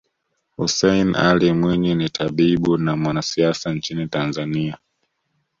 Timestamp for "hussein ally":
0.57-1.53